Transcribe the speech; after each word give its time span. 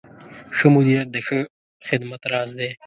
ښه 0.55 0.67
مدیریت 0.75 1.07
د 1.11 1.17
ښه 1.27 1.37
خدمت 1.87 2.21
راز 2.31 2.51
دی. 2.59 2.69